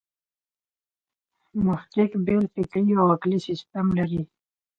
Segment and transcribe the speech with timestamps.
[1.65, 4.21] محقق بېل فکري او عقلي سیسټم لري.